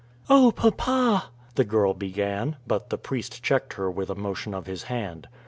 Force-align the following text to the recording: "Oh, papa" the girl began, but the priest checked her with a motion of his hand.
"Oh, 0.31 0.51
papa" 0.51 1.25
the 1.57 1.63
girl 1.63 1.93
began, 1.93 2.57
but 2.65 2.89
the 2.89 2.97
priest 2.97 3.43
checked 3.43 3.73
her 3.73 3.91
with 3.91 4.09
a 4.09 4.15
motion 4.15 4.55
of 4.55 4.65
his 4.65 4.81
hand. 4.89 5.27